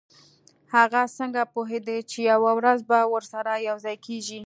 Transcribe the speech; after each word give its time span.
هغه 0.75 1.01
څنګه 1.17 1.41
پوهیده 1.53 1.97
چې 2.09 2.19
یوه 2.31 2.51
ورځ 2.59 2.79
به 2.89 2.99
ورسره 3.13 3.53
یوځای 3.69 3.97
کیږي 4.05 4.39